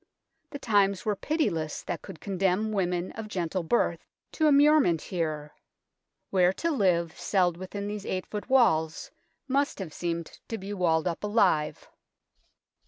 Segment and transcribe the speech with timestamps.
[0.49, 5.53] The times were pitiless that could condemn women of gentle birth to immure ment here,
[6.31, 8.49] where to live celled within these THE BELL TOWER 73 8 ft.
[8.49, 9.11] walls
[9.47, 11.87] must have seemed to be walled up alive.